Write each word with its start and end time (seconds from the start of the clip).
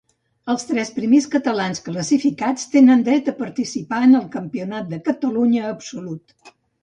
Els 0.51 0.63
tres 0.67 0.91
primers 0.93 1.27
catalans 1.35 1.81
classificats 1.87 2.63
tenen 2.77 3.03
dret 3.11 3.29
a 3.31 3.35
participar 3.43 4.01
en 4.07 4.21
el 4.21 4.25
Campionat 4.37 4.89
de 4.95 5.01
Catalunya 5.11 5.69
absolut. 5.75 6.53